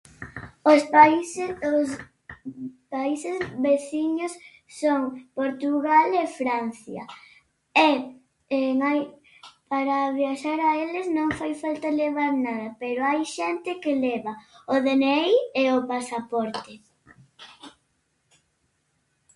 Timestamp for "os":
0.71-0.81, 1.75-1.89